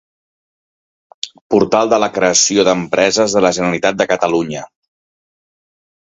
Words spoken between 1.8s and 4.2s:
de la creació d'empreses de la Generalitat de